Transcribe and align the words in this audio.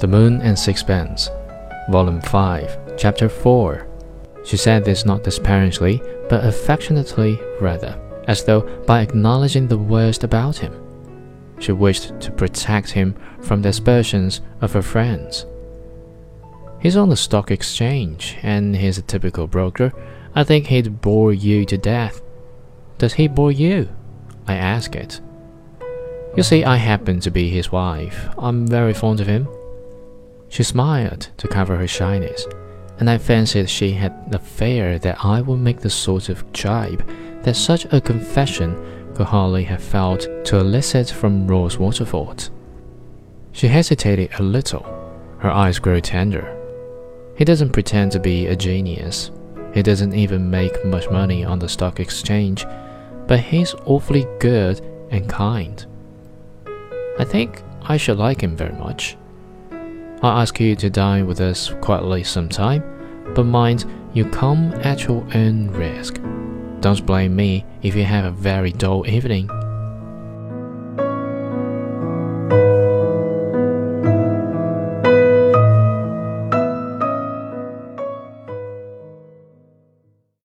The 0.00 0.06
Moon 0.06 0.40
and 0.42 0.56
Sixpence, 0.56 1.28
Volume 1.90 2.20
5, 2.20 2.96
Chapter 2.96 3.28
4. 3.28 3.88
She 4.44 4.56
said 4.56 4.84
this 4.84 5.04
not 5.04 5.24
disparagingly, 5.24 6.00
but 6.28 6.44
affectionately 6.44 7.36
rather, 7.60 8.00
as 8.28 8.44
though 8.44 8.60
by 8.86 9.00
acknowledging 9.00 9.66
the 9.66 9.76
worst 9.76 10.22
about 10.22 10.56
him. 10.56 10.72
She 11.58 11.72
wished 11.72 12.20
to 12.20 12.30
protect 12.30 12.92
him 12.92 13.16
from 13.40 13.60
the 13.60 13.70
aspersions 13.70 14.40
of 14.60 14.72
her 14.72 14.82
friends. 14.82 15.46
He's 16.80 16.96
on 16.96 17.08
the 17.08 17.16
stock 17.16 17.50
exchange, 17.50 18.36
and 18.42 18.76
he's 18.76 18.98
a 18.98 19.02
typical 19.02 19.48
broker. 19.48 19.92
I 20.32 20.44
think 20.44 20.66
he'd 20.68 21.00
bore 21.00 21.32
you 21.32 21.64
to 21.64 21.76
death. 21.76 22.22
Does 22.98 23.14
he 23.14 23.26
bore 23.26 23.50
you? 23.50 23.88
I 24.46 24.54
ask 24.54 24.94
it. 24.94 25.20
You 26.36 26.44
see, 26.44 26.62
I 26.62 26.76
happen 26.76 27.18
to 27.20 27.32
be 27.32 27.48
his 27.48 27.72
wife. 27.72 28.28
I'm 28.38 28.64
very 28.64 28.94
fond 28.94 29.18
of 29.18 29.26
him. 29.26 29.48
She 30.48 30.62
smiled 30.62 31.28
to 31.36 31.48
cover 31.48 31.76
her 31.76 31.86
shyness, 31.86 32.46
and 32.98 33.08
I 33.08 33.18
fancied 33.18 33.68
she 33.68 33.92
had 33.92 34.14
a 34.32 34.38
fear 34.38 34.98
that 35.00 35.24
I 35.24 35.40
would 35.40 35.60
make 35.60 35.80
the 35.80 35.90
sort 35.90 36.28
of 36.28 36.50
jibe 36.52 37.06
that 37.42 37.54
such 37.54 37.84
a 37.92 38.00
confession 38.00 39.12
could 39.14 39.26
hardly 39.26 39.64
have 39.64 39.82
failed 39.82 40.26
to 40.46 40.58
elicit 40.58 41.10
from 41.10 41.46
Rose 41.46 41.78
Waterford. 41.78 42.48
She 43.52 43.68
hesitated 43.68 44.30
a 44.38 44.42
little. 44.42 44.84
Her 45.38 45.50
eyes 45.50 45.78
grew 45.78 46.00
tender. 46.00 46.54
He 47.36 47.44
doesn't 47.44 47.72
pretend 47.72 48.12
to 48.12 48.20
be 48.20 48.46
a 48.46 48.56
genius. 48.56 49.30
He 49.74 49.82
doesn't 49.82 50.14
even 50.14 50.50
make 50.50 50.84
much 50.84 51.08
money 51.10 51.44
on 51.44 51.58
the 51.58 51.68
stock 51.68 52.00
exchange, 52.00 52.66
but 53.26 53.40
he's 53.40 53.74
awfully 53.84 54.26
good 54.40 54.80
and 55.10 55.28
kind. 55.28 55.84
I 57.18 57.24
think 57.24 57.62
I 57.82 57.96
should 57.96 58.18
like 58.18 58.40
him 58.40 58.56
very 58.56 58.76
much. 58.76 59.16
I'll 60.22 60.40
ask 60.40 60.58
you 60.58 60.74
to 60.76 60.90
dine 60.90 61.26
with 61.26 61.40
us 61.40 61.72
quietly 61.80 62.24
sometime, 62.24 62.82
but 63.34 63.44
mind 63.44 63.84
you 64.14 64.24
come 64.24 64.72
at 64.82 65.04
your 65.04 65.24
own 65.34 65.68
risk. 65.68 66.20
Don't 66.80 67.06
blame 67.06 67.36
me 67.36 67.64
if 67.82 67.94
you 67.94 68.04
have 68.04 68.24
a 68.24 68.30
very 68.32 68.72
dull 68.72 69.06
evening. 69.08 69.48